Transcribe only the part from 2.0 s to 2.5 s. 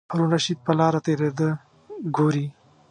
ګوري.